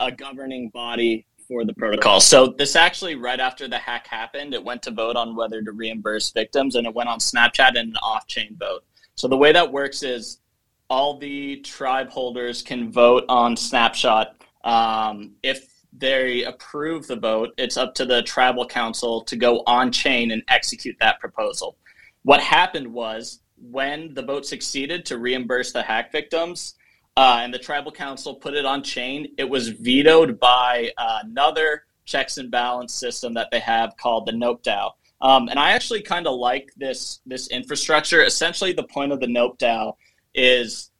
[0.00, 2.20] a governing body for the protocol.
[2.20, 5.72] So this actually right after the hack happened, it went to vote on whether to
[5.72, 8.84] reimburse victims, and it went on Snapshot and an off-chain vote.
[9.14, 10.40] So the way that works is
[10.88, 14.36] all the tribe holders can vote on Snapshot.
[14.64, 19.92] Um, if they approve the vote, it's up to the tribal council to go on
[19.92, 21.76] chain and execute that proposal.
[22.24, 26.74] What happened was when the vote succeeded to reimburse the hack victims,
[27.16, 29.32] uh, and the tribal council put it on chain.
[29.38, 34.32] It was vetoed by uh, another checks and balance system that they have called the
[34.32, 34.92] Nope DAO.
[35.20, 38.22] Um, and I actually kind of like this this infrastructure.
[38.22, 39.94] Essentially, the point of the Nope DAO
[40.34, 40.90] is,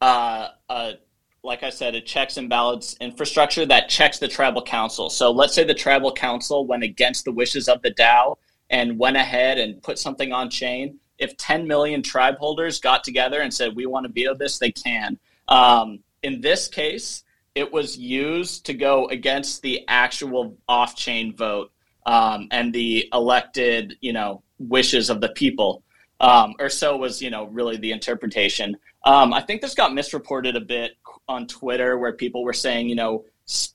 [0.00, 0.48] uh,
[1.42, 5.10] like I said, a checks and balance infrastructure that checks the tribal council.
[5.10, 8.36] So let's say the tribal council went against the wishes of the DAO
[8.70, 10.98] and went ahead and put something on chain.
[11.18, 14.70] If 10 million tribe holders got together and said, we want to veto this, they
[14.70, 15.18] can.
[15.48, 21.72] Um, in this case, it was used to go against the actual off-chain vote
[22.06, 25.82] um, and the elected, you know, wishes of the people,
[26.20, 28.76] um, or so was, you know, really the interpretation.
[29.04, 30.92] Um, I think this got misreported a bit
[31.28, 33.24] on Twitter, where people were saying, you know,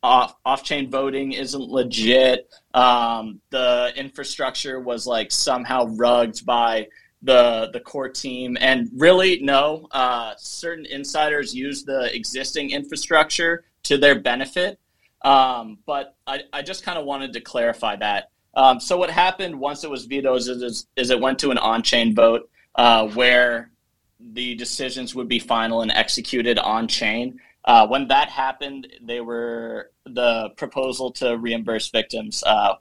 [0.04, 2.50] off off chain voting isn't legit.
[2.74, 6.88] Um, the infrastructure was like somehow rugged by
[7.22, 9.88] the the core team, and really no.
[9.92, 14.80] Uh, certain insiders use the existing infrastructure to their benefit.
[15.24, 18.30] Um, but I, I just kind of wanted to clarify that.
[18.56, 21.58] Um, so what happened once it was vetoed is, is, is it went to an
[21.58, 23.72] on-chain vote uh, where
[24.20, 27.40] the decisions would be final and executed on chain.
[27.66, 32.74] Uh, when that happened, they were the proposal to reimburse victims uh,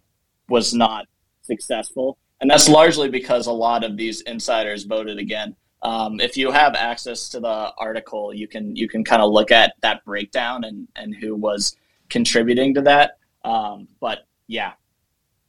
[0.48, 1.06] was not
[1.42, 5.54] successful, and that's largely because a lot of these insiders voted again.
[5.82, 9.50] Um, if you have access to the article, you can you can kind of look
[9.50, 11.76] at that breakdown and and who was
[12.08, 13.18] contributing to that.
[13.44, 14.72] Um, but yeah,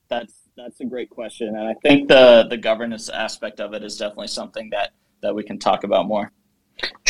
[0.09, 3.97] that's that's a great question, and I think the the governance aspect of it is
[3.97, 4.91] definitely something that
[5.21, 6.31] that we can talk about more.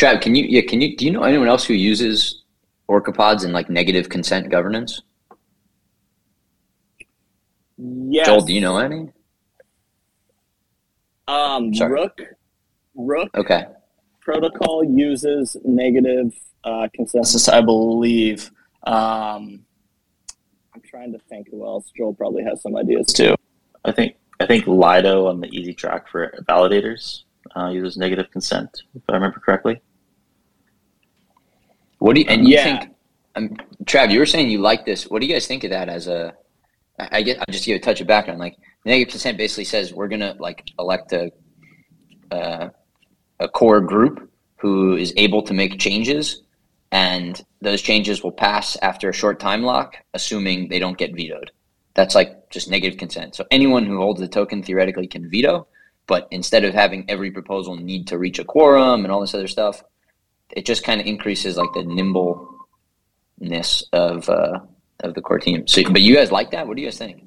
[0.04, 2.42] Trav, can you yeah can you do you know anyone else who uses
[2.90, 5.00] orcapods in like negative consent governance?
[7.78, 8.26] Yes.
[8.26, 9.08] Joel, do you know any?
[11.26, 11.92] Um, Sorry.
[11.92, 12.20] Rook,
[12.94, 13.64] Rook Okay.
[14.20, 18.50] protocol uses negative uh, consensus, I believe.
[18.86, 19.64] Um,
[20.74, 21.90] I'm trying to think who else.
[21.96, 23.34] Joel probably has some ideas too.
[23.86, 27.22] I think I think Lido on the Easy Track for validators
[27.56, 29.80] uh, uses negative consent, if I remember correctly.
[32.04, 32.64] What do you and you Yeah.
[32.80, 32.90] think?
[33.34, 35.08] Um, Trav, you were saying you like this.
[35.08, 36.34] What do you guys think of that as a,
[36.98, 37.38] I get.
[37.40, 38.38] I just give a touch of background.
[38.38, 41.32] Like negative consent basically says we're gonna like elect a
[42.30, 42.68] uh,
[43.40, 46.42] a core group who is able to make changes,
[46.92, 51.52] and those changes will pass after a short time lock, assuming they don't get vetoed.
[51.94, 53.34] That's like just negative consent.
[53.34, 55.66] So anyone who holds the token theoretically can veto,
[56.06, 59.48] but instead of having every proposal need to reach a quorum and all this other
[59.48, 59.82] stuff,
[60.50, 64.60] it just kind of increases like the nimbleness of uh,
[65.00, 65.66] of the core team.
[65.66, 66.66] So, but you guys like that?
[66.66, 67.22] What do you guys think?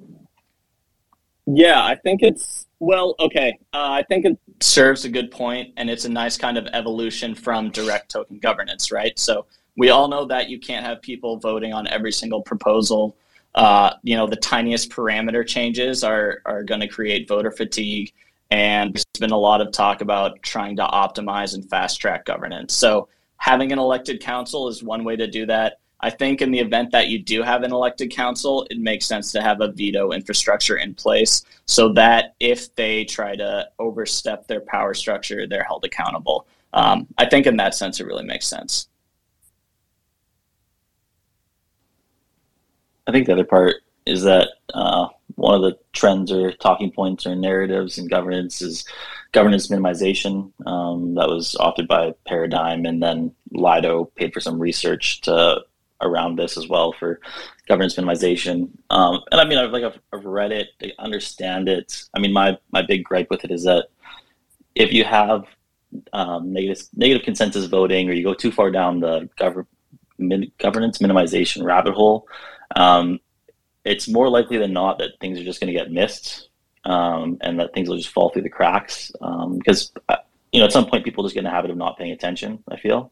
[1.46, 3.16] Yeah, I think it's well.
[3.20, 6.68] Okay, uh, I think it serves a good point, and it's a nice kind of
[6.74, 9.18] evolution from direct token governance, right?
[9.18, 9.46] So
[9.78, 13.16] we all know that you can't have people voting on every single proposal.
[13.56, 18.12] Uh, you know, the tiniest parameter changes are are going to create voter fatigue,
[18.52, 22.74] and there's been a lot of talk about trying to optimize and fast track governance.
[22.74, 25.80] So having an elected council is one way to do that.
[26.00, 29.32] I think in the event that you do have an elected council, it makes sense
[29.32, 34.62] to have a veto infrastructure in place so that if they try to overstep their
[34.62, 36.48] power structure, they're held accountable.
[36.74, 38.90] Um, I think in that sense, it really makes sense.
[43.08, 45.08] I think the other part is that uh,
[45.38, 48.86] one of the trends or talking points or narratives in governance is
[49.32, 50.52] governance minimization.
[50.66, 55.62] Um, that was opted by Paradigm, and then Lido paid for some research to
[56.02, 57.20] around this as well for
[57.68, 58.70] governance minimization.
[58.90, 62.04] Um, and I mean, I've like I've, I've read it, I understand it.
[62.16, 63.90] I mean, my my big gripe with it is that
[64.74, 65.46] if you have
[66.14, 69.30] um, negative negative consensus voting, or you go too far down the
[70.18, 72.28] min- governance minimization rabbit hole,
[72.76, 73.20] um,
[73.88, 76.50] it's more likely than not that things are just going to get missed,
[76.84, 79.12] um, and that things will just fall through the cracks.
[79.20, 80.18] Because uh,
[80.52, 82.64] you know, at some point, people just get in the habit of not paying attention.
[82.70, 83.12] I feel,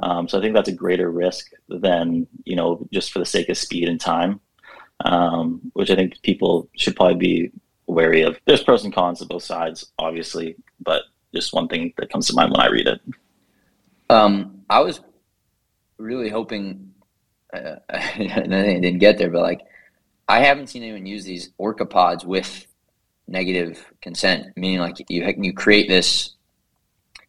[0.00, 3.48] um, so I think that's a greater risk than you know just for the sake
[3.48, 4.40] of speed and time,
[5.04, 7.52] um, which I think people should probably be
[7.86, 8.38] wary of.
[8.46, 11.02] There's pros and cons to both sides, obviously, but
[11.34, 13.00] just one thing that comes to mind when I read it.
[14.10, 15.00] Um, I was
[15.98, 16.92] really hoping,
[17.52, 19.60] uh, and I didn't get there, but like,
[20.32, 22.66] I haven't seen anyone use these orcapods with
[23.28, 26.36] negative consent, meaning like you you create this,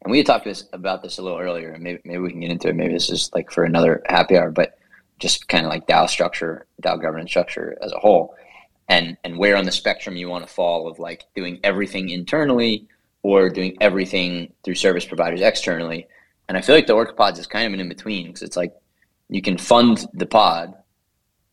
[0.02, 2.40] and we had talked this about this a little earlier, and maybe maybe we can
[2.40, 2.78] get into it.
[2.78, 4.78] Maybe this is like for another happy hour, but
[5.20, 8.36] just kind of like DAO structure, DAO governance structure as a whole,
[8.88, 12.88] and and where on the spectrum you want to fall of like doing everything internally
[13.22, 16.08] or doing everything through service providers externally.
[16.48, 18.74] And I feel like the orcapods is kind of an in between because it's like
[19.28, 20.74] you can fund the pod,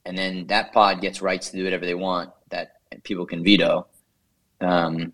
[0.07, 2.73] and then that pod gets rights to do whatever they want that
[3.05, 3.87] people can veto.
[4.61, 5.13] Um,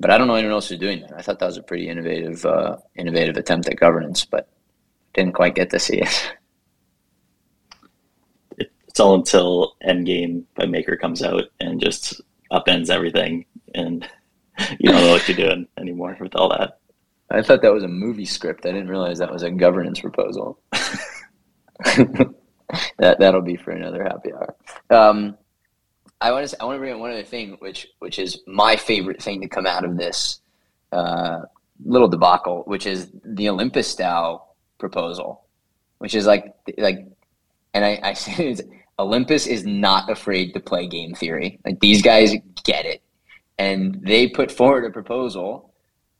[0.00, 1.14] but I don't know anyone else who's doing that.
[1.16, 4.48] I thought that was a pretty innovative, uh, innovative attempt at governance, but
[5.14, 6.34] didn't quite get to see it.
[8.98, 12.20] It's all until Endgame by Maker comes out and just
[12.50, 13.44] upends everything,
[13.76, 14.04] and
[14.80, 16.80] you don't know what you're doing anymore with all that.
[17.30, 18.66] I thought that was a movie script.
[18.66, 20.58] I didn't realize that was a governance proposal.
[22.98, 24.54] that that'll be for another happy hour.
[24.90, 25.36] Um,
[26.20, 28.76] I want to I want to bring up one other thing, which which is my
[28.76, 30.40] favorite thing to come out of this
[30.92, 31.40] uh,
[31.84, 34.42] little debacle, which is the Olympus DAO
[34.78, 35.44] proposal,
[35.98, 37.06] which is like like
[37.74, 38.56] and I, I say
[38.98, 41.60] Olympus is not afraid to play game theory.
[41.64, 43.02] Like these guys get it,
[43.58, 45.72] and they put forward a proposal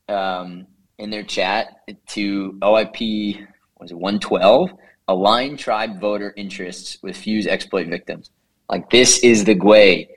[0.08, 0.66] um,
[0.98, 3.46] in their chat to OIP
[3.80, 4.70] was it one twelve
[5.08, 8.30] align tribe voter interests with fuse exploit victims.
[8.68, 10.10] Like this is the way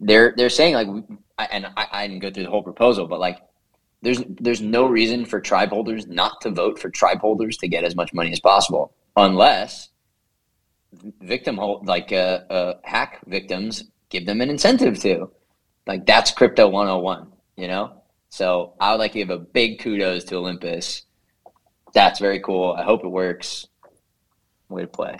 [0.00, 0.88] they're they're saying like,
[1.50, 3.38] and I, I didn't go through the whole proposal, but like
[4.00, 7.84] there's there's no reason for tribe holders not to vote for tribe holders to get
[7.84, 9.90] as much money as possible, unless
[11.20, 15.30] victim hold like uh, uh, hack victims give them an incentive to.
[15.86, 18.02] Like that's crypto 101, you know.
[18.28, 21.02] So I would like to give a big kudos to Olympus.
[21.92, 22.72] That's very cool.
[22.78, 23.66] I hope it works.
[24.72, 25.18] Way to play.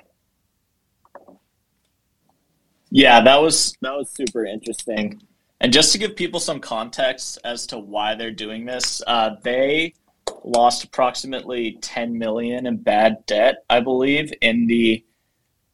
[2.91, 5.23] Yeah, that was that was super interesting.
[5.61, 9.95] And just to give people some context as to why they're doing this, uh, they
[10.43, 15.05] lost approximately 10 million in bad debt, I believe, in the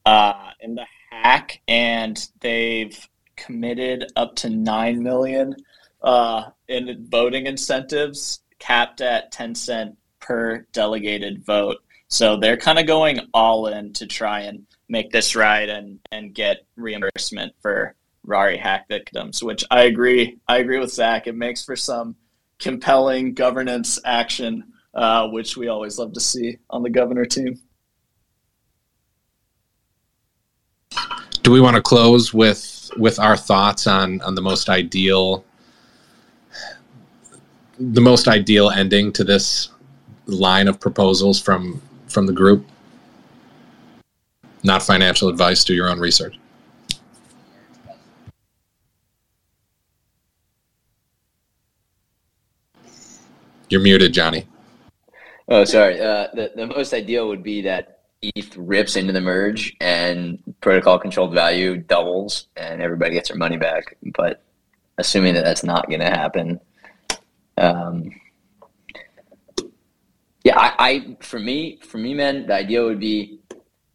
[0.04, 5.56] uh, in the hack, and they've committed up to nine million
[6.02, 11.78] uh, in voting incentives, capped at 10 cent per delegated vote.
[12.08, 16.34] So they're kind of going all in to try and make this right and and
[16.34, 17.94] get reimbursement for
[18.24, 20.38] Rari hack victims, which I agree.
[20.48, 21.26] I agree with Zach.
[21.26, 22.16] It makes for some
[22.58, 27.58] compelling governance action, uh, which we always love to see on the governor team.
[31.42, 35.44] Do we want to close with with our thoughts on on the most ideal
[37.78, 39.68] the most ideal ending to this
[40.26, 42.66] line of proposals from from the group?
[44.64, 45.64] Not financial advice.
[45.64, 46.38] Do your own research.
[53.68, 54.46] You're muted, Johnny.
[55.48, 56.00] Oh, sorry.
[56.00, 60.98] Uh, the the most ideal would be that ETH rips into the merge and protocol
[60.98, 63.96] controlled value doubles and everybody gets their money back.
[64.16, 64.42] But
[64.98, 66.60] assuming that that's not going to happen,
[67.56, 68.10] um,
[70.44, 73.40] yeah, I, I, for me for me, man, the idea would be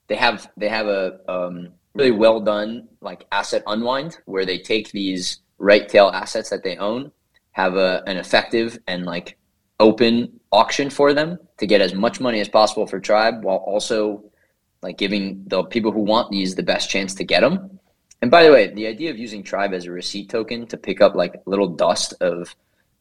[0.08, 4.92] they have they have a um, really well done like asset unwind where they take
[4.92, 7.12] these right tail assets that they own,
[7.52, 9.38] have a an effective and like
[9.80, 14.24] open auction for them to get as much money as possible for tribe while also
[14.82, 17.80] like giving the people who want these the best chance to get them.
[18.22, 21.02] And by the way the idea of using tribe as a receipt token to pick
[21.02, 22.54] up like little dust of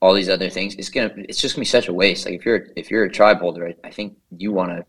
[0.03, 2.44] all these other things it's gonna it's just gonna be such a waste like if
[2.44, 4.84] you're if you're a tribe holder i, I think you want to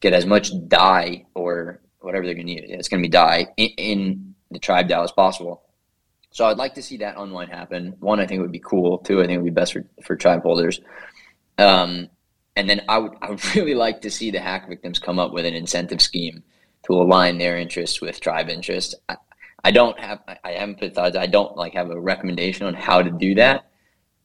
[0.00, 4.34] get as much dai or whatever they're gonna use it's gonna be dai in, in
[4.50, 5.62] the tribe dao as possible
[6.30, 7.96] so I'd like to see that unwind happen.
[8.00, 8.98] One, I think it would be cool.
[8.98, 10.80] Two, I think it would be best for, for tribe holders.
[11.56, 12.08] Um,
[12.54, 15.32] and then I would I would really like to see the hack victims come up
[15.32, 16.42] with an incentive scheme
[16.84, 18.94] to align their interests with tribe interests.
[19.08, 19.16] I,
[19.64, 23.02] I don't have I haven't put thoughts I don't like have a recommendation on how
[23.02, 23.67] to do that,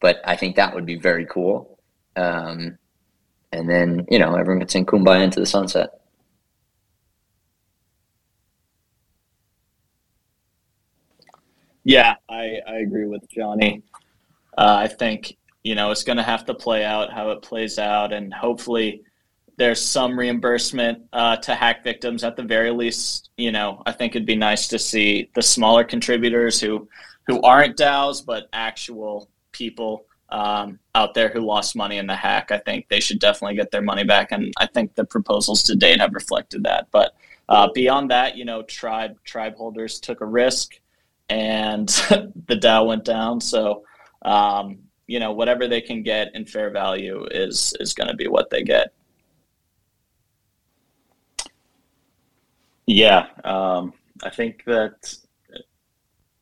[0.04, 1.78] but I think that would be very cool.
[2.14, 2.76] Um,
[3.52, 5.98] and then you know everyone gets in kumbaya into the sunset.
[11.84, 13.82] Yeah, I, I agree with Johnny.
[14.58, 17.78] Uh, I think you know it's going to have to play out how it plays
[17.78, 19.00] out, and hopefully
[19.56, 23.30] there's some reimbursement uh, to hack victims at the very least.
[23.38, 26.90] You know, I think it'd be nice to see the smaller contributors who
[27.26, 32.50] who aren't DAOs but actual people um, out there who lost money in the hack.
[32.50, 35.74] I think they should definitely get their money back, and I think the proposals to
[35.74, 36.88] date have reflected that.
[36.90, 37.14] But
[37.48, 40.78] uh, beyond that, you know, tribe tribe holders took a risk
[41.28, 41.88] and
[42.48, 43.40] the DAO went down.
[43.40, 43.84] So,
[44.22, 48.28] um, you know, whatever they can get in fair value is is going to be
[48.28, 48.92] what they get.
[52.86, 55.16] Yeah, um, I think that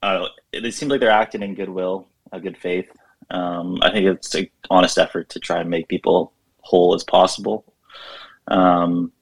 [0.02, 2.90] uh, it, seems like they're acting in goodwill, a good faith.
[3.32, 7.64] Um, I think it's an honest effort to try and make people whole as possible.
[8.48, 9.12] Um,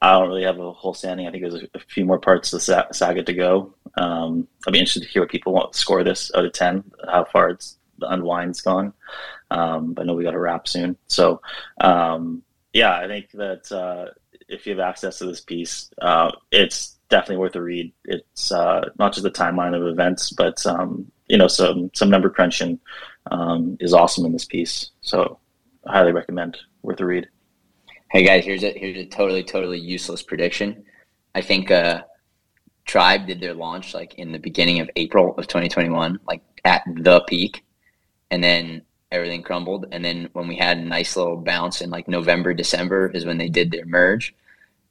[0.00, 1.26] I don't really have a whole standing.
[1.26, 3.74] I think there's a, few more parts of the saga to go.
[3.96, 6.84] Um, I'll be interested to hear what people want to score this out of 10,
[7.10, 8.92] how far it's the unwind's gone.
[9.50, 10.96] Um, I know we got a wrap soon.
[11.06, 11.40] So,
[11.80, 12.42] um,
[12.74, 14.10] yeah, I think that uh,
[14.48, 17.92] if you have access to this piece, uh, it's definitely worth a read.
[18.04, 22.28] It's uh, not just the timeline of events, but um, you know, some some number
[22.28, 22.78] crunching
[23.30, 24.90] um, is awesome in this piece.
[25.00, 25.38] So,
[25.86, 26.56] I highly recommend.
[26.82, 27.28] Worth a read.
[28.10, 30.84] Hey guys, here's a here's a totally totally useless prediction.
[31.34, 32.02] I think uh,
[32.84, 37.20] Tribe did their launch like in the beginning of April of 2021, like at the
[37.22, 37.64] peak,
[38.30, 39.86] and then everything crumbled.
[39.92, 43.38] And then when we had a nice little bounce in like November, December is when
[43.38, 44.34] they did their merge.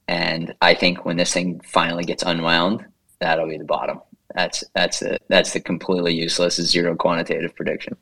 [0.08, 2.86] And I think when this thing finally gets unwound,
[3.20, 4.02] that'll be the bottom.
[4.36, 7.96] That's that's the that's the completely useless zero quantitative prediction.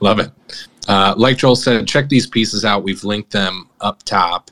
[0.00, 0.30] Love it.
[0.88, 2.84] Uh, like Joel said, check these pieces out.
[2.84, 4.50] We've linked them up top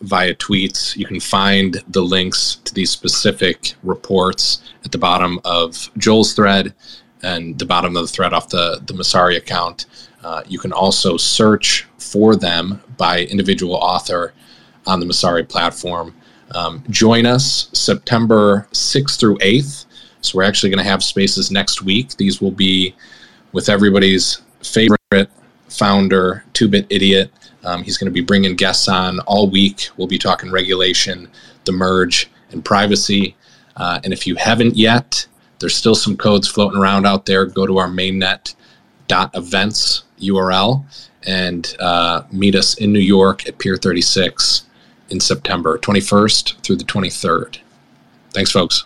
[0.00, 0.96] via tweets.
[0.96, 6.74] You can find the links to these specific reports at the bottom of Joel's thread
[7.22, 9.86] and the bottom of the thread off the, the Messari account.
[10.22, 14.32] Uh, you can also search for them by individual author
[14.86, 16.14] on the Messari platform.
[16.54, 19.86] Um, join us September 6th through 8th.
[20.20, 22.16] So we're actually going to have spaces next week.
[22.16, 22.94] These will be
[23.52, 25.30] with everybody's favorite
[25.68, 27.30] founder, Two Bit Idiot.
[27.64, 29.88] Um, he's going to be bringing guests on all week.
[29.96, 31.28] We'll be talking regulation,
[31.64, 33.36] the merge, and privacy.
[33.76, 35.26] Uh, and if you haven't yet,
[35.58, 37.46] there's still some codes floating around out there.
[37.46, 38.54] Go to our mainnet
[39.34, 40.84] events URL
[41.26, 44.64] and uh, meet us in New York at Pier 36
[45.10, 47.58] in September 21st through the 23rd.
[48.32, 48.84] Thanks, folks.